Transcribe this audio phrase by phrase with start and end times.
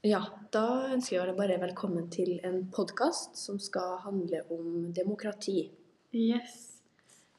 [0.00, 5.66] Ja, da ønsker jeg deg bare velkommen til en podkast som skal handle om demokrati.
[6.16, 6.54] Yes.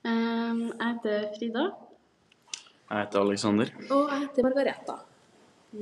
[0.06, 1.64] Um, jeg heter Frida.
[2.54, 3.72] Jeg heter Alexander.
[3.90, 5.00] Og jeg heter Margareta.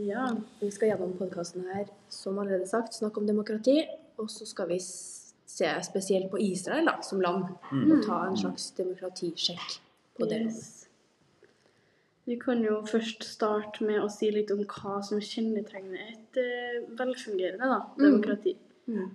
[0.07, 0.29] Ja.
[0.61, 3.81] Vi skal gjennom podkasten her, som allerede sagt, snakke om demokrati.
[4.15, 8.71] Og så skal vi se spesielt på Israel da, som land, og ta en slags
[8.79, 9.81] demokratisjekk
[10.15, 10.45] på det.
[12.29, 16.83] Vi kan jo først starte med å si litt om hva som kjennetegner et eh,
[16.99, 18.53] velfungerende da, demokrati.
[18.85, 19.07] Mm.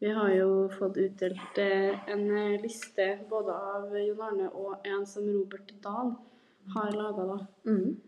[0.00, 5.02] Vi har jo fått utdelt eh, en eh, liste både av Jon Arne og en
[5.08, 6.12] som Robert Dahl
[6.76, 7.40] har laga, da.
[7.66, 7.98] Mm.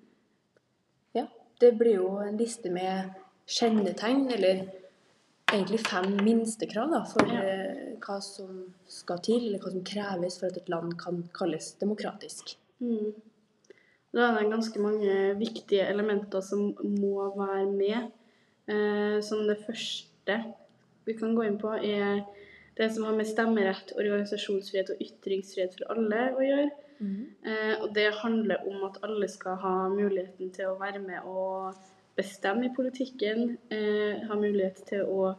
[1.18, 1.26] Ja,
[1.60, 3.18] det blir jo en liste med
[3.50, 4.62] kjennetegn, eller
[5.50, 7.42] egentlig fem minstekrav da, for Ja.
[7.42, 11.74] eh, hva som skal til, eller hva som kreves for at et land kan kalles
[11.82, 12.54] demokratisk.
[12.78, 13.10] Mm.
[14.12, 18.10] Da er det ganske mange viktige elementer som må være med.
[18.68, 20.36] Eh, som det første
[21.06, 22.22] vi kan gå inn på, er
[22.76, 26.68] det som har med stemmerett, organisasjonsfrihet og ytringsfrihet for alle å gjøre.
[27.42, 31.74] Eh, og det handler om at alle skal ha muligheten til å være med og
[32.16, 33.56] bestemme i politikken.
[33.72, 35.32] Eh, ha mulighet til å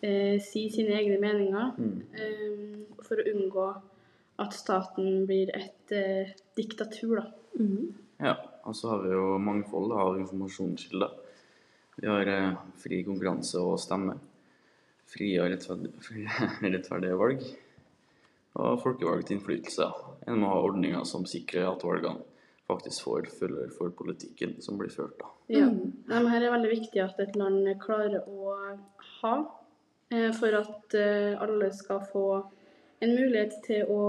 [0.00, 1.74] eh, si sine egne meninger.
[2.16, 3.66] Eh, for å unngå
[4.42, 7.26] at staten blir et eh, diktatur, da.
[7.56, 7.94] Mhm.
[8.20, 11.10] Ja, og så har vi jo mangfold av informasjonskilder.
[11.96, 14.16] Vi har eh, fri konkurranse og stemme.
[15.06, 15.92] Frie og rettferd-
[16.74, 17.44] rettferdige valg.
[18.56, 19.84] Og folkevalgt innflytelse
[20.26, 22.24] En må ha ordninger som sikrer at valgene
[22.66, 25.14] faktisk får følger for politikken som blir ført.
[25.20, 25.28] da.
[25.48, 25.68] Ja.
[25.70, 28.56] Men her er veldig viktig at et land klarer å
[29.20, 29.34] ha,
[30.10, 32.26] eh, for at eh, alle skal få
[33.00, 34.02] en mulighet til å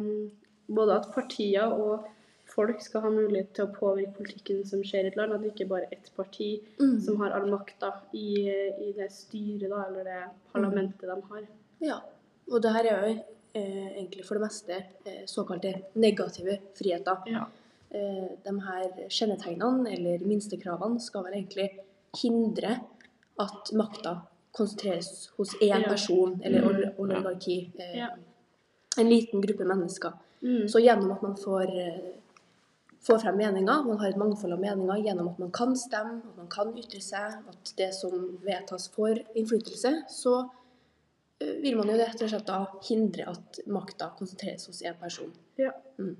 [0.00, 0.30] mm,
[0.72, 2.04] Både at partier og
[2.54, 5.32] folk skal ha mulighet til å påvirke politikken som skjer i et land.
[5.32, 7.00] At det ikke bare er ett parti Mm.
[7.00, 8.48] som har all makta i,
[8.88, 10.22] i det styret da, eller det
[10.52, 11.46] parlamentet de har.
[11.80, 12.00] Ja,
[12.50, 13.22] og det her er jo
[13.54, 14.76] eh, egentlig for det meste
[15.06, 17.16] eh, såkalte negative friheter.
[17.26, 17.46] Ja.
[17.90, 21.70] Eh, de her kjennetegnene, eller minstekravene, skal vel egentlig
[22.22, 22.78] hindre
[23.38, 25.88] at makta konsentreres hos én Ja.
[25.88, 26.94] person, eller Mm.
[26.98, 27.70] oligarki.
[27.78, 28.08] Eh, Ja.
[28.98, 30.12] En liten gruppe mennesker.
[30.42, 30.68] Mm.
[30.68, 32.00] Så gjennom at man får, eh,
[33.06, 36.36] får frem meninger, man har et mangfold av meninger gjennom at man kan stemme, at
[36.38, 40.36] man kan ytre seg, at det som vedtas får innflytelse, så
[41.40, 45.32] eh, vil man jo rett og slett da hindre at makta konsentreres hos én person.
[45.60, 45.74] Ja.
[45.98, 46.14] Mm.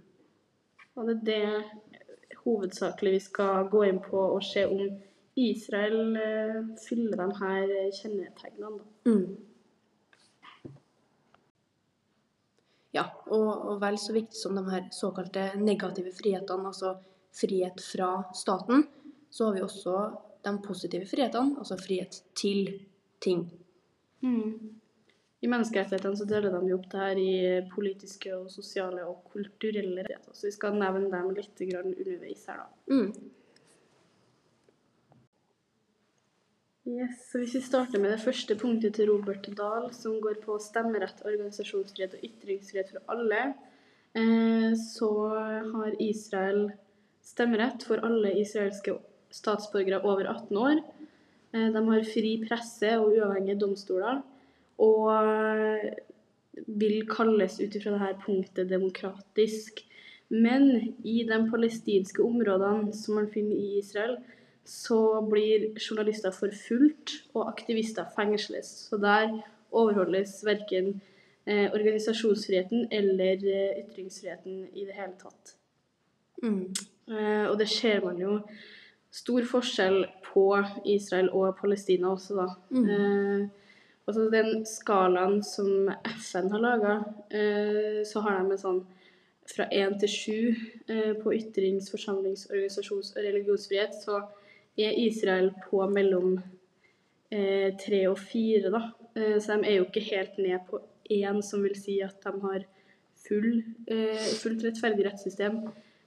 [0.98, 4.98] Og det er det hovedsakelig vi skal gå inn på og se om
[5.38, 8.82] Israel eh, fyller de her kjennetegnene.
[8.82, 9.12] Da.
[9.12, 9.51] Mm.
[12.92, 16.96] Ja, og, og vel så viktig som de her såkalte negative frihetene, altså
[17.32, 18.84] frihet fra staten,
[19.32, 19.96] så har vi også
[20.44, 22.66] de positive frihetene, altså frihet til
[23.22, 23.46] ting.
[25.42, 27.36] I menneskerettighetene så deler de opp det her i
[27.72, 30.36] politiske og sosiale og kulturelle rettigheter.
[30.36, 32.68] Så vi skal nevne dem litt underveis her, da.
[32.92, 33.32] Mm.
[36.82, 40.56] Yes, så Hvis vi starter med det første punktet til Robert Dahl, som går på
[40.58, 43.54] stemmerett, organisasjonsfrihet og ytringsfrihet for alle,
[44.18, 46.72] eh, så har Israel
[47.22, 48.96] stemmerett for alle israelske
[49.30, 50.82] statsborgere over 18 år.
[51.54, 54.18] Eh, de har fri presse og uavhengige domstoler,
[54.78, 55.88] og eh,
[56.66, 59.86] vil kalles ut ifra dette punktet demokratisk.
[60.30, 64.18] Men i de palestinske områdene som man finner i Israel,
[64.64, 68.68] så blir journalister forfulgt og aktivister fengsles.
[68.88, 69.40] Så der
[69.72, 71.00] overholdes verken
[71.46, 75.56] eh, organisasjonsfriheten eller eh, ytringsfriheten i det hele tatt.
[76.42, 76.68] Mm.
[77.10, 78.38] Eh, og det ser man jo
[79.12, 80.46] stor forskjell på
[80.88, 82.46] Israel og Palestina også, da.
[82.70, 82.88] Mm.
[82.88, 83.48] Eh,
[84.06, 86.96] altså den skalaen som FN har laga,
[87.30, 88.82] eh, så har de en sånn
[89.52, 90.38] fra én til sju
[90.88, 94.22] eh, på ytrings-, forsamlings-, organisasjons- og religionsfrihet, så
[94.78, 96.38] er Israel på mellom
[97.30, 98.82] eh, tre og fire, da.
[99.16, 100.80] Eh, så de er jo ikke helt ned på
[101.12, 102.64] én, som vil si at de har
[103.26, 105.60] full, eh, fullt rettferdig rettssystem.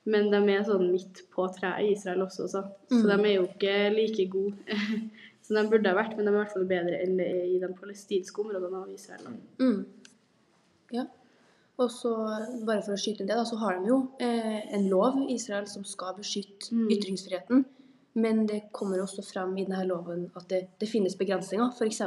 [0.05, 3.07] Men de er sånn midt på treet i Israel også, så, så Mm.
[3.09, 4.55] de er jo ikke like gode
[5.45, 6.15] som de burde ha vært.
[6.17, 8.91] Men de er i hvert fall bedre enn det er i de palestinske områdene av
[8.93, 9.23] Israel.
[9.25, 9.65] Da.
[9.65, 9.85] Mm.
[10.93, 11.05] Ja.
[11.77, 12.11] Og så,
[12.65, 15.33] bare for å skyte inn det, da, så har de jo eh, en lov i
[15.35, 16.87] Israel som skal beskytte Mm.
[16.93, 17.65] ytringsfriheten.
[18.15, 21.73] Men det kommer også frem i denne loven at det, det finnes begrensninger.
[21.75, 22.01] F.eks.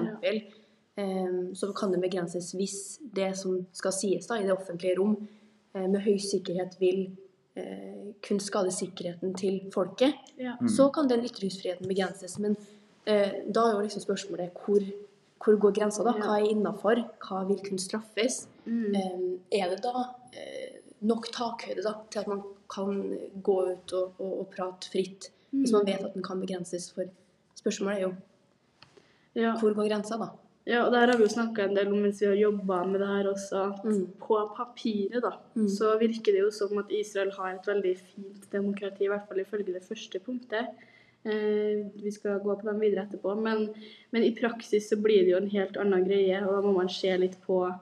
[0.99, 2.79] Eh, så kan det begrenses hvis
[3.15, 7.05] det som skal sies da, i det offentlige rom eh, med høy sikkerhet vil
[7.55, 10.17] eh, kunne skade sikkerheten til folket.
[10.41, 10.57] Ja.
[10.65, 12.39] Så kan den ytringsfriheten begrenses.
[12.43, 12.57] Men
[13.09, 14.85] Eh, da er jo liksom spørsmålet hvor,
[15.45, 16.13] hvor går grensa, da?
[16.19, 17.01] Hva er innafor?
[17.25, 18.43] Hva vil kunne straffes?
[18.67, 18.97] Mm.
[19.01, 20.05] Eh, er det da
[20.37, 22.99] eh, nok takhøyde da, til at man kan
[23.45, 26.91] gå ut og, og, og prate fritt, hvis man vet at den kan begrenses?
[26.93, 27.05] For
[27.57, 28.15] spørsmålet er jo
[29.35, 29.55] Ja.
[29.61, 30.31] hvor går grensa, da?
[30.67, 32.85] Ja, og det her har vi jo snakka en del om mens vi har jobba
[32.85, 33.73] med det her også.
[33.73, 34.07] At Mm.
[34.21, 35.69] på papiret da, Mm.
[35.69, 39.39] så virker det jo som at Israel har et veldig fint demokrati, i hvert fall
[39.41, 40.67] ifølge det første punktet.
[41.25, 43.35] Eh, vi skal gå på dem videre etterpå.
[43.41, 43.69] Men,
[44.13, 46.89] men i praksis så blir det jo en helt annen greie, og da må man
[46.89, 47.75] se litt på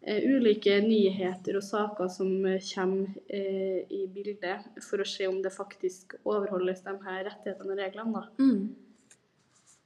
[0.00, 5.52] ulike nyheter og saker som eh, kommer eh, i bildet, for å se om det
[5.52, 8.22] faktisk overholdes de her rettighetene og reglene.
[8.22, 8.24] da.
[8.40, 8.62] Mm.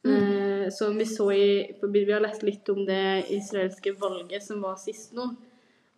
[0.05, 4.77] Eh, som vi så i Vi har lest litt om det israelske valget som var
[4.77, 5.33] sist nå.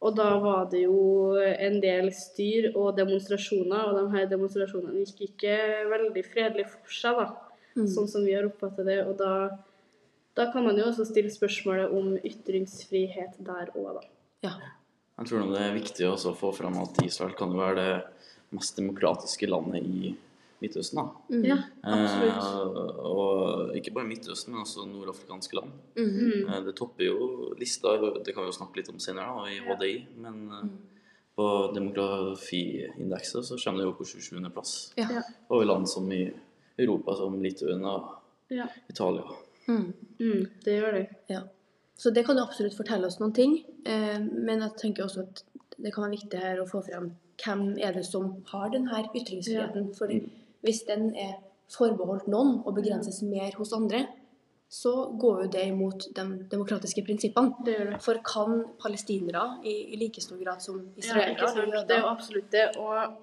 [0.01, 5.23] Og da var det jo en del styr og demonstrasjoner, og de her demonstrasjonene gikk
[5.31, 5.57] ikke
[5.91, 7.29] veldig fredelig for seg, da.
[7.77, 7.89] Mm.
[7.93, 9.01] Sånn som vi har oppfattet det.
[9.09, 9.33] Og da,
[10.37, 14.03] da kan man jo også stille spørsmålet om ytringsfrihet der òg, da.
[14.45, 14.53] Ja.
[15.19, 17.93] Jeg tror det er viktig også å få fram at Israel kan jo være det
[18.53, 20.15] mest demokratiske landet i
[20.61, 20.97] Midtøsten.
[20.97, 21.05] da.
[21.33, 21.45] Mm.
[21.45, 22.45] Ja, absolutt.
[22.45, 25.73] Eh, og ikke bare Midtøsten, men også nordafrikanske land.
[25.97, 26.11] Mm.
[26.11, 26.55] -hmm.
[26.55, 27.89] Eh, det topper jo lista,
[28.25, 30.07] det kan vi jo snakke litt om senere, da, i HDI.
[30.17, 30.79] Men eh, Mm.
[31.37, 34.51] på demografiindekset så kommer det jo på 27.
[34.53, 34.93] plass.
[34.97, 35.23] Ja.
[35.51, 36.33] Og i land som i
[36.79, 38.09] Europa, som Litauen og
[38.49, 38.67] Ja.
[38.89, 39.23] Italia.
[39.69, 39.93] Mm.
[40.21, 41.05] Mm, det gjør det.
[41.33, 41.43] Ja.
[41.97, 43.57] Så det kan jo absolutt fortelle oss noen ting.
[43.87, 45.45] Eh, men jeg tenker også at
[45.77, 49.91] det kan være viktig her å få frem hvem er det som har denne ytringsfriheten.
[49.97, 50.13] For
[50.65, 51.35] hvis den er
[51.73, 54.07] forbeholdt noen og begrenses mer hos andre,
[54.69, 57.53] så går jo det imot de demokratiske prinsippene.
[57.67, 58.01] Det det.
[58.03, 62.11] For kan palestinere i, i like stor grad som Ja, israelere ja, Det er jo
[62.11, 62.67] absolutt det.
[62.83, 63.21] Og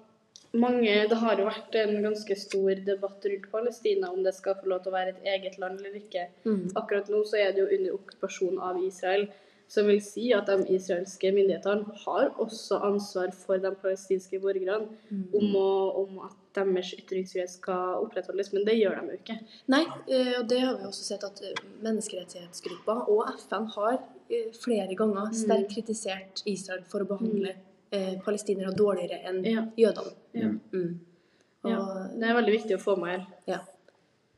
[0.54, 4.70] mange, det har jo vært en ganske stor debatt rundt Palestina om det skal få
[4.70, 6.28] lov til å være et eget land eller ikke.
[6.44, 6.68] mm.
[6.78, 9.26] Akkurat nå så er det jo under okkupasjon av Israel,
[9.74, 15.24] som vil si at de israelske myndighetene har også ansvar for de palestinske borgerne Mm.
[15.34, 15.70] om, å,
[16.04, 19.38] om at deres ytringsfrihet skal opprettholdes, men det gjør de jo ikke.
[19.72, 21.40] Nei, eh, og det har vi også sett at
[21.82, 23.98] menneskerettighetsgruppa menneskerettighetsgrupper og FN har
[24.30, 27.54] eh, flere ganger sterkt kritisert Israel for å behandle
[27.92, 29.66] eh, palestinere dårligere enn Ja.
[29.76, 30.12] jødene.
[30.34, 30.48] Ja.
[30.72, 31.00] Mm.
[31.64, 33.26] Og, Ja, det er veldig viktig å få med her.
[33.46, 33.58] ja.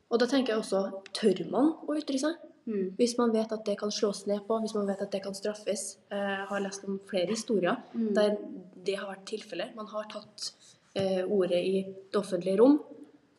[0.09, 2.35] og da tenker jeg også, tør man å ytre seg?
[2.67, 2.95] Mm.
[2.97, 5.33] Hvis man vet at det kan slås ned på, hvis man vet at det kan
[5.33, 5.97] straffes.
[6.11, 8.13] Eh, Jeg har lest om flere historier Mm.
[8.13, 8.37] der
[8.83, 9.75] det har vært tilfellet.
[9.75, 10.51] Man har tatt
[10.95, 12.79] eh, ordet i det offentlige rom,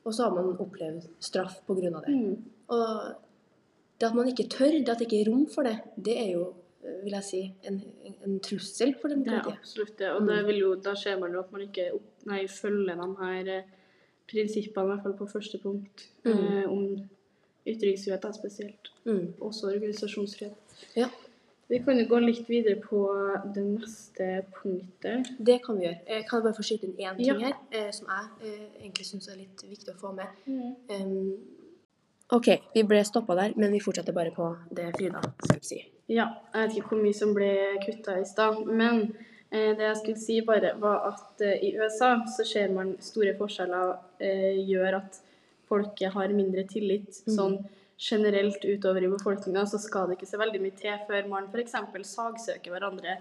[0.05, 1.91] og så har man opplevd straff pga.
[1.91, 2.09] det.
[2.09, 2.43] Mm.
[2.69, 3.15] Og
[3.99, 6.33] det at man ikke tør, det at det ikke er rom for det, det er
[6.33, 6.53] jo, eh,
[6.83, 7.83] vil jeg si, en,
[8.25, 10.11] en trussel for Det er absolutt det.
[10.15, 13.09] Og det vil jo, da ser man jo at man ikke opp, nei, følger de
[13.23, 13.63] her eh,
[14.31, 16.31] prinsippene, i hvert fall på første punkt, Mm.
[16.33, 17.09] eh, om
[17.67, 18.91] ytringsfrihet spesielt.
[19.05, 19.35] Mm.
[19.41, 20.55] Også organisasjonsfrihet.
[20.97, 21.09] Ja,
[21.71, 22.99] Vi kan jo gå litt videre på
[23.55, 25.27] det neste punktet.
[25.39, 25.99] det kan vi gjøre.
[26.09, 27.35] Jeg kan bare få skyte inn én ting Ja.
[27.39, 30.27] her, eh, som jeg eh, egentlig syns er litt viktig å få med.
[30.47, 30.77] Mm.
[30.89, 31.37] Um,
[32.37, 35.79] OK, vi ble stoppa der, men vi fortsetter bare på det Frida skulle si.
[36.13, 37.49] Ja, jeg vet ikke hvor mye som ble
[37.85, 39.01] kutta i stad, men
[39.51, 43.33] eh, det jeg skulle si bare, var at eh, i USA så ser man store
[43.39, 45.19] forskjeller eh, gjør at
[45.69, 47.23] folket har mindre tillit.
[47.27, 47.35] Mm.
[47.37, 47.59] Sånn
[47.99, 51.73] generelt utover i befolkninga så skal det ikke så veldig mye til før man f.eks.
[52.13, 53.17] sagsøker hverandre,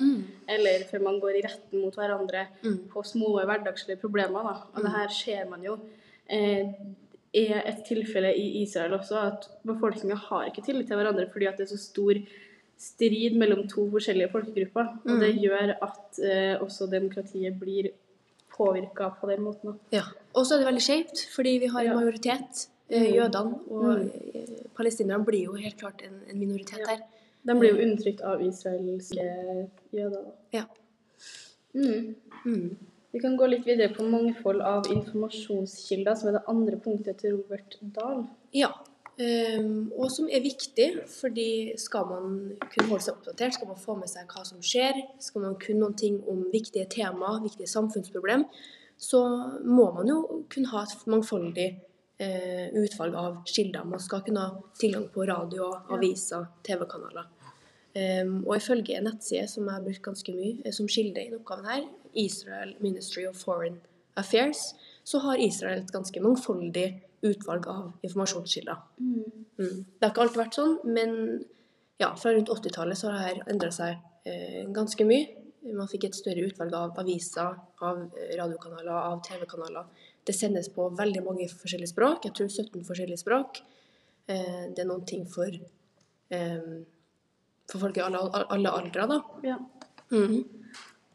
[0.54, 2.76] eller før man går i retten mot hverandre Mm.
[2.92, 4.44] på små hverdagslige problemer.
[4.52, 4.56] Da.
[4.76, 5.80] Og det her ser man jo.
[6.30, 6.70] Eh,
[7.38, 11.58] er et tilfelle i Israel også at befolkninga har ikke tillit til hverandre fordi at
[11.60, 12.20] det er så stor
[12.78, 14.92] strid mellom to forskjellige folkegrupper.
[15.10, 17.90] Og det gjør at eh, også demokratiet blir
[18.58, 19.76] påvirka på den måten.
[19.94, 20.04] Ja.
[20.34, 21.96] Og så er det veldig skjevt, fordi vi har en Ja.
[22.00, 22.68] majoritet.
[22.90, 23.14] Eh, Mm.
[23.16, 24.12] jødene og mm.
[24.78, 26.86] palestinerne blir jo helt klart en, en minoritet Ja.
[26.96, 27.02] der.
[27.48, 29.26] De blir jo undertrykt av israelske
[29.94, 30.24] jøder.
[30.24, 30.32] Da.
[30.54, 30.64] Ja.
[31.74, 32.78] Mm.
[33.18, 37.32] Vi kan gå litt videre på mangfold av informasjonskilder, som er det andre punktet til
[37.34, 38.20] Robert Dahl.
[38.54, 38.70] Ja.
[39.18, 43.96] ehm, og som er viktig, fordi skal man kunne holde seg oppdatert, skal man få
[43.98, 48.46] med seg hva som skjer, skal man kunne noen ting om viktige temaer, viktige samfunnsproblem,
[49.10, 49.24] så
[49.66, 50.20] må man jo
[50.54, 51.68] kunne ha et mangfoldig
[52.22, 53.90] eh, utvalg av kilder.
[53.96, 57.34] Man skal kunne ha tilgang på radio, aviser, TV-kanaler.
[57.98, 61.34] Ehm, og ifølge en nettside som jeg har brukt ganske mye eh, som kilde i
[61.38, 63.80] oppgaven her, Israel Ministry of Foreign
[64.18, 64.74] Affairs,
[65.08, 66.88] så har Israel et ganske mangfoldig
[67.26, 68.82] utvalg av informasjonskilder.
[69.00, 69.46] Mm.
[69.58, 71.16] Det har ikke alltid vært sånn, men
[72.02, 73.98] ja, fra rundt 80-tallet så har dette endra seg
[74.30, 75.46] eh, ganske mye.
[75.78, 79.90] Man fikk et større utvalg av aviser, av eh, radiokanaler, av TV-kanaler.
[80.28, 83.64] Det sendes på veldig mange forskjellige språk, jeg tror 17 forskjellige språk.
[84.30, 85.58] Eh, det er noen ting for,
[86.36, 86.70] eh,
[87.72, 88.20] for folk i alle,
[88.50, 89.22] alle aldre, da.
[89.44, 89.58] Ja.
[90.12, 90.44] Mhm.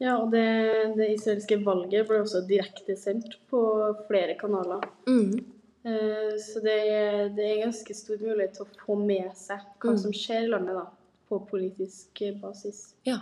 [0.03, 3.61] ja, og det, det israelske valget ble også direktesendt på
[4.09, 4.83] flere kanaler.
[5.09, 5.39] Mhm.
[5.85, 9.99] Eh, Så det det er ganske stor mulighet til å få med seg hva Mm.
[9.99, 10.87] som skjer i landet da,
[11.29, 12.95] på politisk basis.
[13.05, 13.19] Ja.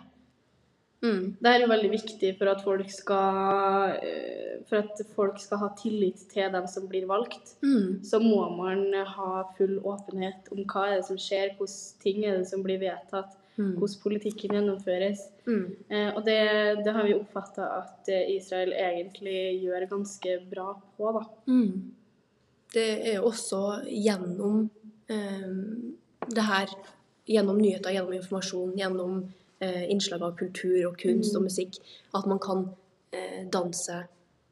[1.02, 1.36] Mhm.
[1.40, 5.68] Det er jo veldig viktig for at folk skal, eh, for at folk skal ha
[5.78, 7.56] tillit til dem som blir valgt.
[7.62, 8.04] Mm.
[8.04, 12.38] Så må man ha full åpenhet om hva er det som skjer, hvordan ting er
[12.38, 13.78] det som blir vedtatt, mm.
[13.78, 15.24] hvordan politikken gjennomføres.
[15.46, 15.76] Mhm.
[15.88, 21.12] Eh, og det, det har vi oppfatta at eh, Israel egentlig gjør ganske bra på,
[21.16, 21.24] da.
[21.48, 21.96] Mm.
[22.74, 24.68] Det er også gjennom
[25.08, 25.52] eh,
[26.28, 26.68] det her,
[27.26, 29.22] gjennom nyheter, gjennom informasjon, gjennom
[29.90, 31.76] innslag av kultur og kunst og musikk,
[32.14, 32.68] at man kan
[33.12, 34.04] eh, danse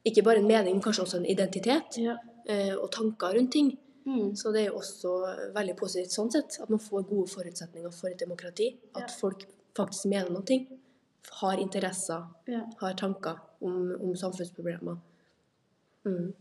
[0.05, 2.17] ikke bare en mening, men kanskje også en identitet Ja.
[2.45, 3.77] eh, og tanker rundt ting.
[4.05, 4.35] Mm.
[4.35, 5.11] Så det er jo også
[5.53, 8.75] veldig positivt sånn sett, at man får gode forutsetninger for et demokrati.
[8.95, 9.15] At Ja.
[9.19, 10.67] folk faktisk mener noe,
[11.41, 12.61] har interesser, Ja.
[12.79, 14.97] har tanker om, om samfunnsproblemer.
[16.05, 16.33] Mm.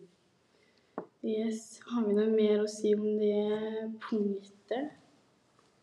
[1.24, 1.80] Yes.
[1.90, 4.90] Har vi noe mer å si om det punktet?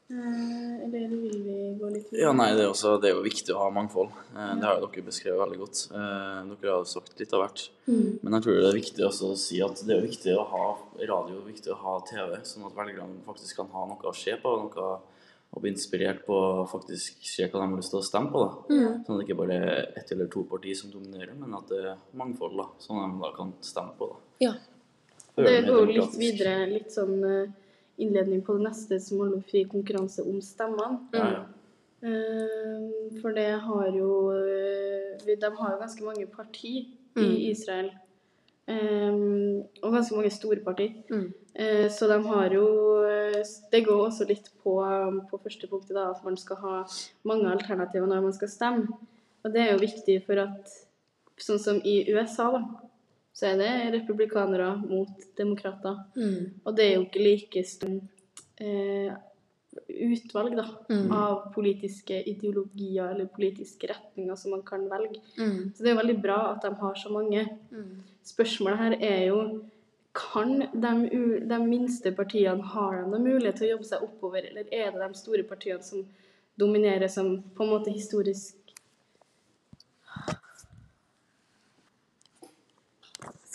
[0.08, 3.56] Eh, eller vil vi gå litt Ja, nei, det er, også, det er jo viktig
[3.56, 4.12] å ha mangfold.
[4.36, 5.80] Eh, Det har jo dere beskrevet veldig godt.
[5.90, 7.64] Eh, Dere har jo sagt litt av hvert.
[7.88, 8.20] Mm.
[8.22, 10.68] Men jeg tror det er viktig også å si at det er viktig å ha
[11.10, 14.54] radio, viktig å ha TV, sånn at velgerne faktisk kan ha noe å se på,
[14.62, 14.88] noe
[15.56, 18.46] å bli inspirert på å faktisk se hva de har lyst til å stemme på.
[18.46, 18.76] da.
[18.76, 19.04] Mm.
[19.08, 21.82] Sånn at det ikke bare er ett eller to partier som dominerer, men at det
[21.82, 24.14] er mangfold, da, som de da kan stemme på.
[24.14, 24.18] da.
[24.52, 24.54] Ja.
[25.36, 27.18] Det, Det går litt videre, litt sånn
[27.98, 31.00] innledning på det neste som om fri konkurranse om stemmene.
[31.14, 31.44] Ja, ja.
[32.06, 37.36] Eh, For det har jo eh, De har jo ganske mange parti i Mm.
[37.52, 37.92] Israel.
[38.68, 39.14] Eh,
[39.84, 40.90] Og ganske mange store parti.
[41.10, 41.34] Mm.
[41.56, 42.66] Eh, Så de har jo
[43.06, 44.76] eh, Det går også litt på,
[45.32, 46.84] på første punktet, da, at man skal ha
[47.24, 48.88] mange alternativer når man skal stemme.
[49.44, 50.70] Og det er jo viktig for at
[51.38, 52.62] Sånn som i USA, da,
[53.36, 55.98] så er det republikanere mot demokrater.
[56.16, 56.62] Mm.
[56.64, 59.12] Og det er jo ikke like stort eh,
[59.86, 61.12] utvalg da, Mm.
[61.12, 65.20] av politiske ideologier eller politiske retninger som man kan velge.
[65.38, 65.74] Mm.
[65.76, 67.44] Så det er veldig bra at de har så mange.
[67.72, 68.04] Mm.
[68.24, 69.62] Spørsmålet her er jo
[70.16, 70.92] kan de,
[71.44, 75.20] de minste partiene har de mulighet til å jobbe seg oppover, eller er det de
[75.20, 76.06] store partiene som
[76.60, 78.56] dominerer som på en måte historisk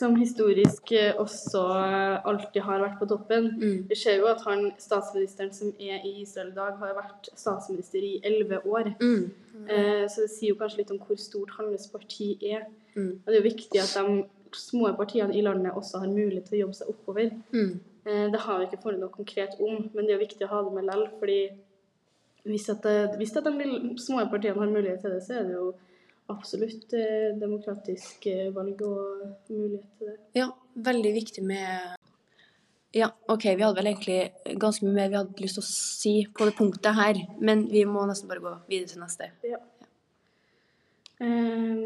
[0.00, 3.50] Som historisk eh, også eh, alltid har vært på toppen.
[3.60, 3.78] Mm.
[3.90, 8.04] Vi ser jo at han, statsministeren som er i Israel i dag, har vært statsminister
[8.06, 8.94] i elleve år.
[9.02, 9.26] Mm.
[9.66, 12.64] Eh, så det sier jo kanskje litt om hvor stort hans parti er.
[12.94, 13.12] Mm.
[13.18, 16.58] Og det er jo viktig at de små partiene i landet også har mulighet til
[16.58, 17.34] å jobbe seg oppover.
[17.52, 17.74] Mm.
[18.06, 20.52] Eh, det har vi ikke funnet noe konkret om, men det er jo viktig å
[20.54, 21.42] ha det med lell, fordi
[22.48, 22.88] hvis, at
[23.20, 25.74] hvis at de små partiene har mulighet til det, så er det jo
[26.30, 30.16] absolutt eh, demokratisk eh, valg og mulighet til det.
[30.38, 31.96] Ja, veldig viktig med
[32.94, 36.14] Ja, OK, vi hadde vel egentlig ganske mye mer vi hadde lyst til å si
[36.34, 39.30] på det punktet her, men vi må nesten bare gå videre til neste.
[41.20, 41.84] Eh,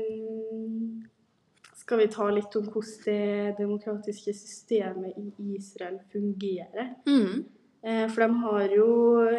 [1.77, 6.95] skal vi ta litt om hvordan det demokratiske systemet i Israel fungerer?
[7.05, 7.45] Mm.
[7.85, 8.89] Eh, For de har jo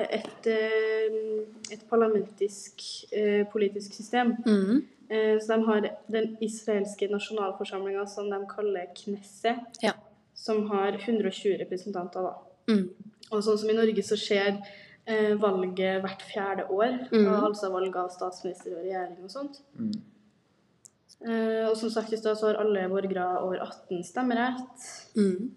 [0.05, 0.51] et,
[1.73, 2.85] et parlamentisk
[3.51, 4.35] politisk system.
[4.45, 4.83] Mm.
[5.09, 5.81] Eh, Så de har
[6.11, 9.93] den israelske nasjonalforsamlinga som de kaller Knesset, Ja.
[10.33, 12.21] som har 120 representanter.
[12.21, 12.33] da.
[12.67, 12.89] Mm.
[13.31, 14.61] Og sånn som i Norge så skjer
[15.07, 17.07] eh, valget hvert fjerde år.
[17.11, 17.27] Mm.
[17.27, 19.61] og Altså valg av statsminister og regjering og sånt.
[19.77, 19.91] Mm.
[21.27, 24.89] Eh, og som sagt i stad så har alle borgere over 18 stemmerett.
[25.15, 25.51] Mm.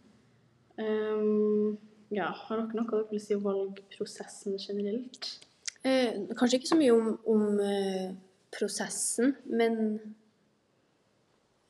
[0.79, 1.79] Um,
[2.15, 5.33] ja, har dere noe dere vil si om valgprosessen generelt?
[5.85, 8.13] Eh, kanskje ikke så mye om, om eh,
[8.55, 9.99] prosessen, men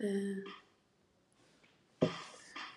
[0.02, 0.56] uh...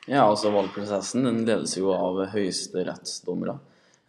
[0.10, 3.54] Ja, altså valgprosessen den ledes jo av høyesterettsdommere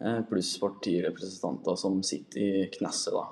[0.01, 3.27] eh, pluss partirepresentanter som sitter i knesset da,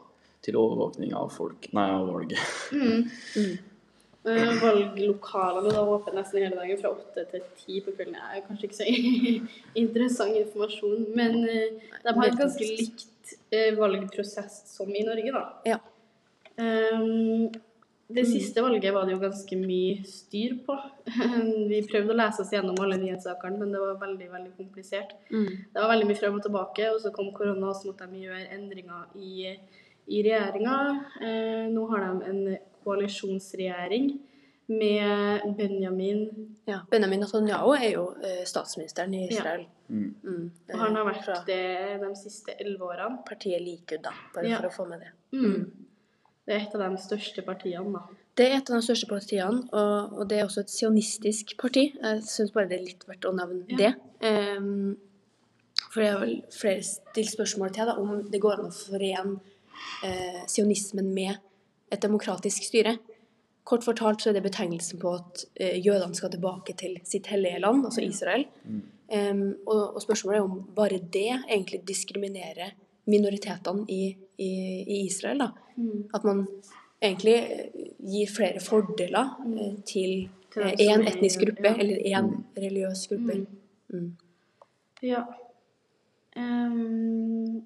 [0.45, 2.39] til overvåkning av folk, nei, av valget.
[2.71, 3.59] mm.
[4.21, 8.19] Eh, valglokalene da åpne nesten hele dagen, fra åtte til ti på kvelden.
[8.19, 8.89] Det er kanskje ikke så
[9.81, 13.33] interessant informasjon, men de har et ganske likt
[13.79, 15.41] valgprosess som i Norge, da.
[15.65, 15.79] Ja.
[16.57, 17.51] Um,
[18.11, 18.31] det Mm.
[18.33, 20.75] siste valget var det jo ganske mye styr på.
[21.69, 25.13] Vi prøvde å lese oss gjennom alle nyhetssakene, men det var veldig veldig komplisert.
[25.31, 25.47] Mm.
[25.73, 28.25] Det var veldig mye frem og tilbake, og så kom korona, og så måtte de
[28.25, 29.53] gjøre endringer i,
[30.11, 30.75] i regjeringa.
[31.21, 34.11] Eh, nå har de en koalisjonsregjering
[34.67, 36.25] med Benjamin.
[36.67, 36.79] Ja.
[36.91, 39.65] Benjamin Netanyahu er jo eh, statsministeren i Israel.
[39.91, 40.15] Mm.
[40.23, 40.51] Mm.
[40.73, 43.23] Og han har Eh, vært det de siste elleve årene.
[43.27, 44.57] partiet Likud, da, bare Ja.
[44.61, 45.11] for å få med det.
[45.33, 45.71] Mm.
[46.51, 48.01] Det er et av de største partiene, da.
[48.35, 51.85] Det er et av de største partiene, og, og det er også et sionistisk parti.
[51.95, 53.77] Jeg syns bare det er litt verdt å nevne Ja.
[53.79, 53.93] det.
[54.59, 54.97] Um,
[55.91, 59.39] for det er vel flere stilt spørsmål til da, om det går an å forene
[60.05, 61.39] eh, sionismen med
[61.91, 62.97] et demokratisk styre.
[63.67, 67.59] Kort fortalt så er det betegnelsen på at eh, jødene skal tilbake til sitt hellige
[67.63, 68.45] land, altså Israel.
[69.11, 72.71] Um, og, og spørsmålet er om bare det egentlig diskriminerer
[73.09, 74.51] minoritetene i, i,
[74.87, 75.39] i Israel.
[75.45, 75.49] da.
[75.77, 76.09] Mm.
[76.13, 76.45] At man
[77.01, 79.81] egentlig eh, gir flere fordeler mm.
[79.87, 81.75] til Til én er- etnisk gruppe ja.
[81.79, 83.33] eller én religiøs gruppe.
[83.33, 83.99] Mm.
[83.99, 84.15] Mm.
[85.01, 85.23] Ja.
[86.35, 87.63] Um,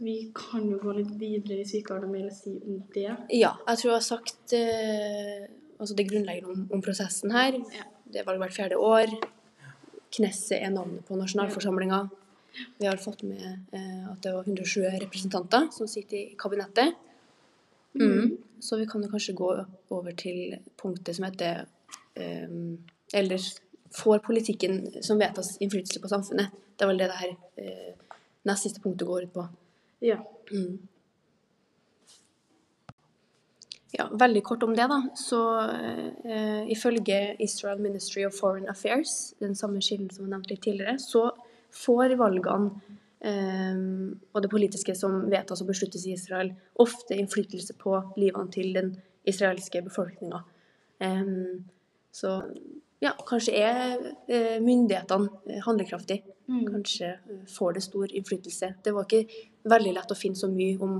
[0.00, 2.80] vi kan jo gå litt videre hvis vi ikke har noe mer å si om
[2.94, 3.06] det.
[3.30, 5.46] Ja, jeg tror jeg har sagt eh,
[5.78, 7.56] altså det grunnleggende om, om prosessen her.
[7.74, 7.86] Ja.
[8.10, 9.10] Det er valg hvert fjerde år.
[10.14, 12.04] Knesset er navnet på nasjonalforsamlinga.
[12.78, 16.94] Vi har fått med eh, at det var 107 representanter som sitter i kabinettet.
[17.94, 18.36] Mm.
[18.60, 19.50] Så vi kan jo kanskje gå
[19.94, 21.66] over til punktet som heter
[22.14, 22.48] eh,
[23.14, 23.40] Eller
[23.94, 26.50] får politikken som vedtas innflytelse på samfunnet?
[26.76, 29.46] Det er vel det det her eh, nest siste punktet går ut på.
[30.02, 30.18] Ja.
[30.50, 30.78] Mm.
[33.94, 35.02] Ja, veldig kort om det, da.
[35.14, 35.40] Så
[36.24, 40.98] eh, ifølge Israel Ministry of Foreign Affairs, den samme kilden som jeg nevnte litt tidligere,
[40.98, 41.28] så
[41.74, 42.70] får valgene
[43.24, 43.80] eh,
[44.34, 46.52] og det politiske som vedtas og besluttes i Israel,
[46.82, 48.94] ofte innflytelse på livene til den
[49.26, 50.42] israelske befolkninga.
[52.12, 52.30] så
[53.02, 56.22] ja, kanskje er eh, myndighetene eh, handlekraftige.
[56.48, 56.62] Mm.
[56.70, 58.70] Kanskje eh, får det stor innflytelse.
[58.84, 59.26] Det var ikke
[59.68, 60.94] veldig lett å finne så mye om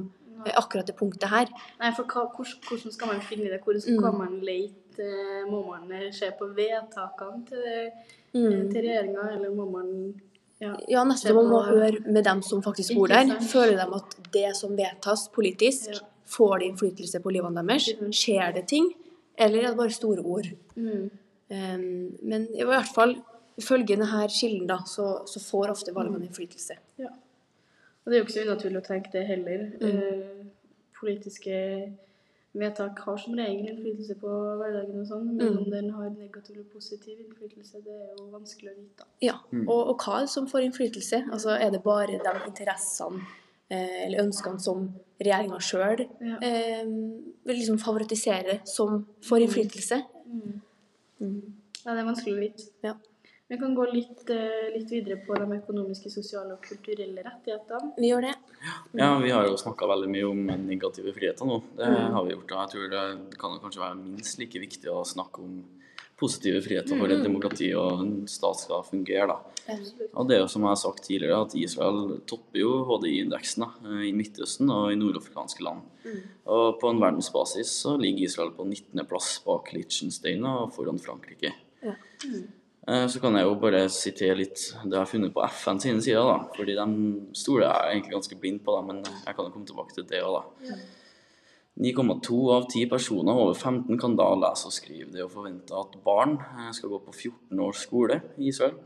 [0.44, 1.52] eh, akkurat det punktet her.
[1.80, 3.62] Nei, for hva, hvordan, skal man finne det?
[3.64, 4.00] Hvordan Mm.
[4.00, 5.08] skal man lete?
[5.50, 7.90] Må man eh, se på vedtakene til,
[8.34, 8.46] Mm.
[8.50, 9.90] eh, til regjeringa, eller må man
[10.64, 10.72] ja.
[10.88, 13.34] Ja, så man må høre med dem som faktisk bor der.
[13.50, 16.00] Føler de at det som vedtas politisk, Ja.
[16.26, 17.90] får de innflytelse på livene deres?
[18.00, 18.12] Mhm.
[18.12, 18.88] Skjer det ting?
[19.38, 20.46] Eller er det bare store ord?
[20.76, 21.10] Mm.
[21.50, 23.16] Um, men i hvert fall,
[23.60, 25.96] ifølge denne kilden, da, så, så får ofte Mm.
[26.00, 26.78] valgene innflytelse.
[26.98, 27.08] ja.
[28.04, 29.60] Og det er jo ikke så unaturlig å tenke det heller.
[29.80, 29.98] Mm.
[29.98, 30.46] Eh,
[31.00, 31.92] politiske
[32.54, 34.28] vedtak har som regel innflytelse på
[34.60, 35.58] hverdagen og sånn, men Mm.
[35.64, 39.04] om den har negativ eller positiv innflytelse, det er jo vanskelig å vite.
[39.22, 39.68] Ja, Mm.
[39.68, 41.24] og, og hva er det som får innflytelse?
[41.32, 43.20] Altså, er det bare de interessene
[43.70, 46.36] eh, eller ønskene som regjeringa sjøl Ja.
[46.42, 46.84] eh,
[47.46, 50.02] liksom favorittisere, som får innflytelse?
[50.26, 50.60] Mm.
[51.20, 51.52] Mm.
[51.86, 52.70] Ja, det er vanskelig å vite.
[52.82, 52.94] Ja.
[53.48, 57.90] Vi kan gå litt, eh, litt videre på de økonomiske, sosiale og kulturelle rettighetene.
[57.98, 58.34] Vi gjør det.
[58.96, 61.62] Ja, vi har jo snakka veldig mye om negative friheter nå.
[61.76, 62.12] Det Mm.
[62.14, 62.52] har vi gjort.
[62.52, 65.64] Og jeg tror det, det kan kanskje være minst like viktig å snakke om
[66.16, 67.12] positive friheter for Mm.
[67.18, 69.38] et demokrati og en stat skal fungere, da.
[70.14, 73.62] Og det er jo som jeg har sagt tidligere, at Israel topper jo HDI-indeksen
[74.08, 75.82] i Midtøsten og i nordafrikanske land.
[76.04, 76.22] Mm.
[76.46, 79.04] Og på en verdensbasis så ligger Israel på 19.
[79.06, 81.52] plass bak Liechtenstein og foran Frankrike.
[81.82, 81.90] Ja.
[82.24, 86.02] Eh, Så kan jeg jo bare sitere litt det jeg har funnet på FN sine
[86.04, 86.50] sider, da.
[86.52, 86.86] Fordi de
[87.32, 90.20] stoler jeg egentlig ganske blind på, da, men jeg kan jo komme tilbake til det
[90.20, 90.76] òg, da.
[91.80, 95.08] 9,2 av 10 personer over 15 kan da lese og skrive.
[95.10, 98.76] Det å forvente at barn eh, skal gå på 14 års skole i Israel.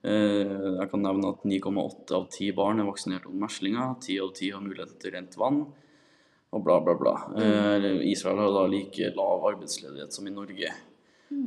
[0.00, 4.30] Eh, Jeg kan nevne at 9,8 av 10 barn er vaksinert mot meslinger, 10 av
[4.32, 5.66] 10 har mulighet til rent vann,
[6.50, 7.12] og bla, bla, bla.
[7.36, 10.72] Eh, Israel har da like lav arbeidsledighet som i Norge.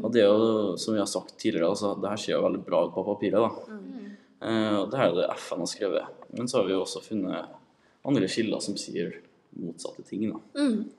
[0.03, 2.63] Og det er jo, som vi har sagt tidligere, altså, det her ser jo veldig
[2.65, 3.49] bra ut på papiret, da.
[3.67, 4.09] Mm.
[4.43, 6.07] Eh, og det her er det FN har skrevet.
[6.37, 7.45] Men så har vi jo også funnet
[8.05, 9.13] andre kilder som sier
[9.59, 10.39] motsatte ting, da.
[10.59, 10.89] Mm.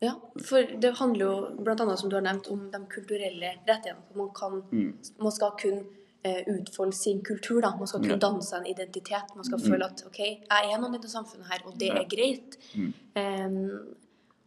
[0.00, 0.12] Ja,
[0.46, 1.32] for det handler jo
[1.72, 4.14] annet, som du har nevnt, om de kulturelle rettighetene.
[4.14, 4.92] Man, kan, Mm.
[5.18, 5.86] man skal kun
[6.24, 7.60] eh, utfolde sin kultur.
[7.62, 7.70] da.
[7.76, 8.28] Man skal kunne Ja.
[8.28, 9.34] danse en identitet.
[9.36, 9.64] Man skal Mm.
[9.72, 11.94] føle at OK, jeg er noen i det samfunnet her, og det Ja.
[11.94, 12.56] er greit.
[12.76, 12.92] Mm.
[13.16, 13.96] Em,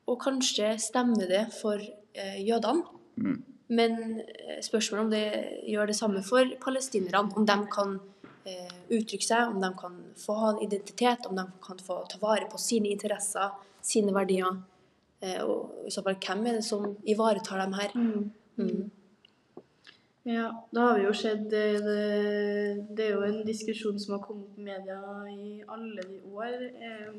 [0.08, 1.80] og kanskje stemmer det for
[2.16, 3.00] jødene.
[3.18, 3.40] Mm.
[3.72, 5.28] Men eh, spørsmålet om det
[5.72, 7.32] gjør det samme for palestinerne.
[7.40, 7.94] Om de kan
[8.44, 12.20] eh, uttrykke seg, om de kan få ha en identitet, om de kan få ta
[12.22, 14.60] vare på sine interesser, sine verdier.
[15.24, 17.96] Eh, og i så fall, hvem er det som ivaretar dem her?
[17.96, 18.32] Mm.
[18.60, 18.90] Mm.
[20.24, 22.02] Ja, da har vi jo sett det, det,
[22.98, 25.00] det er jo en diskusjon som har kommet i media
[25.32, 26.68] i alle de år.
[26.78, 27.16] Eh,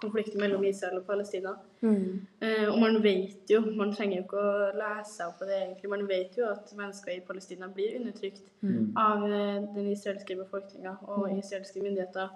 [0.00, 1.52] konflikten mellom Israel og Palestina.
[1.80, 2.20] Mm.
[2.40, 5.90] Eh, og man vet jo, man trenger jo ikke å lese opp på det egentlig,
[5.92, 8.92] man vet jo at mennesker i Palestina blir undertrykt Mm.
[8.96, 12.28] av eh, den israelske befolkninga og israelske myndigheter.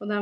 [0.00, 0.18] Og de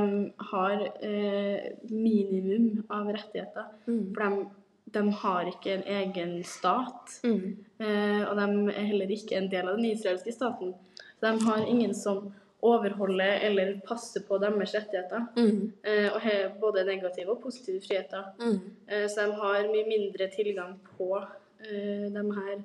[0.51, 3.67] har eh, minimum av rettigheter.
[3.87, 4.15] Mm.
[4.15, 4.47] For de
[4.93, 7.19] de har ikke en egen stat.
[7.25, 7.57] Mm.
[7.79, 10.75] Eh, og de er heller ikke en del av den israelske staten.
[11.19, 15.27] Så de har ingen som overholder eller passer på deres rettigheter.
[15.37, 15.73] Mm.
[15.83, 18.33] Eh, og har både negative og positive friheter.
[18.41, 18.59] Mm.
[18.89, 22.65] Eh, så de har mye mindre tilgang på eh, de her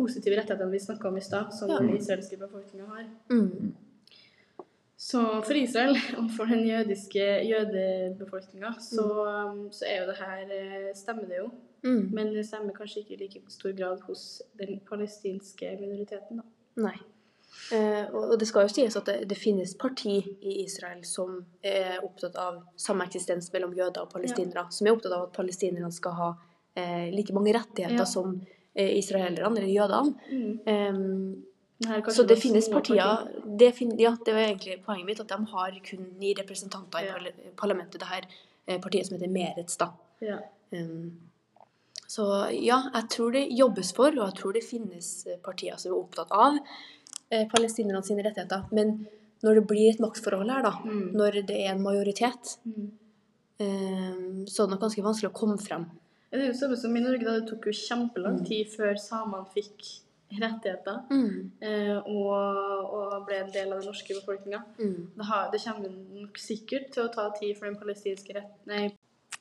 [0.00, 1.78] positive rettighetene vi snakka om i stad, som Ja.
[1.78, 3.04] den israelske befolkninga har.
[3.30, 3.74] Mm.
[5.00, 9.06] Så for Israel og for den jødiske jødebefolkninga, så,
[9.72, 11.46] så er jo det her eh, Stemmer det jo.
[11.82, 12.10] Mm.
[12.12, 16.44] Men det stemmer kanskje ikke i like stor grad hos den palestinske minoriteten, da.
[16.84, 16.98] Nei.
[17.72, 21.40] Eh, og og det skal jo sies at det, det finnes parti i Israel som
[21.64, 24.68] er opptatt av sameksistens mellom jøder og palestinere.
[24.70, 26.32] Som er opptatt av at palestinerne skal ha
[26.76, 28.06] eh, like mange rettigheter Ja.
[28.06, 28.36] som
[28.74, 30.12] eh, israelerne, eller jødene.
[30.28, 31.46] Mm.
[31.88, 35.46] Her så det finnes partier det fin, Ja, det var egentlig poenget mitt, at de
[35.46, 37.14] har kun ni representanter i Ja.
[37.14, 37.98] parla- parlamentet.
[38.00, 38.22] Det her
[38.68, 39.90] eh, partiet som heter Merets, da.
[40.20, 40.38] Ja.
[40.72, 41.18] Um,
[42.06, 45.92] så ja, jeg tror det jobbes for, og jeg tror det finnes eh, partier som
[45.92, 46.58] er opptatt av
[47.30, 48.64] eh, palestinerne sine rettigheter.
[48.72, 49.06] Men
[49.42, 51.12] når det blir et maktforhold her, da, Mm.
[51.14, 52.90] når det er en majoritet, Mm.
[53.60, 55.86] um, så er det nok ganske vanskelig å komme frem.
[56.30, 57.80] Det er jo samme som i Norge, da det tok jo Mm.
[57.88, 60.00] kjempelang tid før samene fikk
[60.38, 61.00] rettigheter
[61.60, 64.60] eh, og, og ble en del av den norske befolkninga.
[64.78, 65.10] Mm.
[65.16, 65.88] Det, har- det kommer
[66.20, 68.52] nok sikkert til å ta tid for den palestinske rett...
[68.70, 68.90] Nei,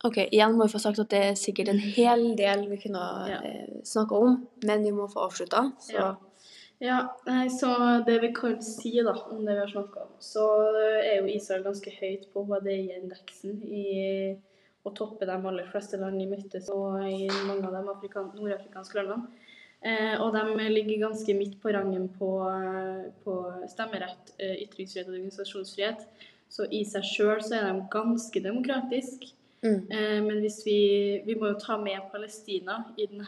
[0.08, 3.02] Ok, igjen må vi få sagt at det er sikkert en hel del vi kunne
[3.28, 3.42] Ja.
[3.44, 5.72] eh, snakka om, men vi må få avslutta.
[5.84, 6.16] Så Ja.
[6.80, 7.68] Ja, nei, så
[8.08, 10.46] det vi kan si da, om det vi har snakka om, så
[11.04, 14.38] er jo Israel ganske høyt på HDI-indeksen i
[14.88, 17.84] å toppe de aller fleste land i Midtøsten og i mange av de
[18.40, 19.28] nordafrikanske landene.
[19.86, 23.36] Eh, og de ligger ganske midt på rangen på, eh, på
[23.72, 26.06] stemmerett, eh, ytringsfrihet og organisasjonsfrihet.
[26.50, 29.36] Så i seg sjøl så er de ganske demokratiske.
[29.64, 29.92] mm.
[29.92, 33.26] Eh, men hvis vi, vi må jo ta med Palestina i denne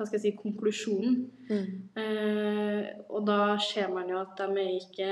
[0.00, 1.16] hva skal jeg si, konklusjonen.
[1.50, 1.72] Mm.
[2.00, 5.10] Eh, og da ser man jo at de er ikke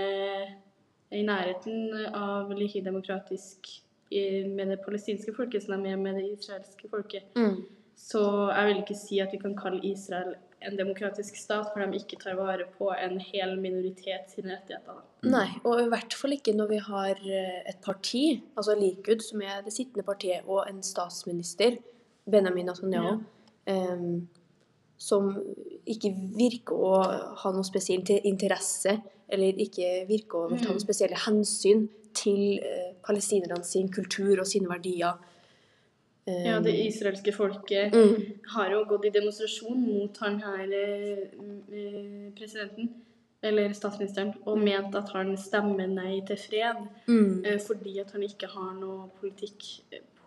[1.12, 3.68] i nærheten av like demokratisk
[4.11, 7.28] med det palestinske folket som de er med det israelske folket.
[7.37, 7.66] Mm.
[7.98, 8.20] Så
[8.52, 12.18] jeg vil ikke si at vi kan kalle Israel en demokratisk stat, for de ikke
[12.22, 14.96] tar vare på en hel minoritet sine rettigheter.
[14.96, 15.28] Da.
[15.30, 18.24] Nei, og i hvert fall ikke når vi har eh, et parti,
[18.58, 21.78] altså Likud, som er det sittende partiet, og en statsminister,
[22.28, 23.20] Benjamin Netanyahu,
[23.70, 24.26] em,
[24.98, 25.30] som
[25.87, 26.96] ikke virker å
[27.42, 32.94] ha noe spesiell interesse, eller ikke virker å ta noen noe spesielle hensyn til uh,
[33.06, 35.14] palestinerne sin kultur og sine verdier.
[36.47, 38.14] Ja, det israelske folket mm,
[38.55, 42.91] har jo gått i demonstrasjon mot han her eh, presidenten,
[43.43, 48.25] eller statsministeren, og ment at han stemmer nei til fred mm, eh, fordi at han
[48.27, 49.69] ikke har noe politikk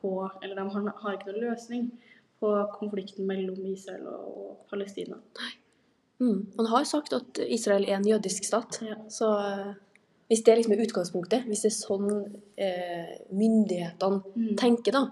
[0.01, 1.83] på Eller de har, har ikke noen løsning
[2.41, 5.19] på konflikten mellom Israel og, Palestina.
[6.19, 6.39] mm.
[6.57, 8.79] Han har sagt at Israel er en jødisk stat.
[8.81, 8.95] Ja.
[9.09, 9.73] Så eh,
[10.31, 12.09] hvis det liksom er utgangspunktet, hvis det er sånn
[12.57, 14.55] eh, myndighetene Mm.
[14.57, 15.03] tenker, da,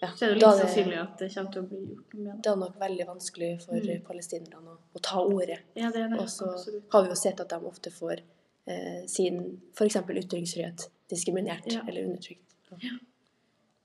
[0.00, 2.34] ja, Så er det litt sannsynlig at det kommer til å bli gjort noe med
[2.36, 2.42] det.
[2.42, 4.02] det er nok veldig vanskelig for Mm.
[4.06, 5.58] palestinerne å, å ta ordet.
[5.74, 6.20] Ja, det er det.
[6.20, 6.84] Og så Absolutt.
[6.92, 8.20] har vi jo sett at de ofte får
[8.66, 9.96] eh, sin f.eks.
[9.96, 11.80] ytringsfrihet diskriminert Ja.
[11.88, 12.54] eller undertrykt.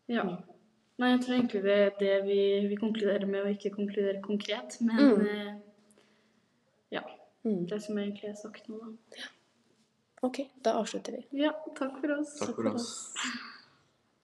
[0.07, 0.23] Ja.
[0.99, 4.77] Nei, jeg tror egentlig det er det vi, vi konkluderer med, å ikke konkludere konkret.
[4.81, 5.25] Men Mm.
[5.27, 5.55] eh,
[6.91, 7.01] ja.
[7.45, 7.65] Mm.
[7.67, 9.23] Det som egentlig er sagt nå, da.
[10.21, 11.25] OK, da avslutter vi.
[11.41, 12.37] Ja, takk for oss.
[12.39, 13.13] Takk for oss.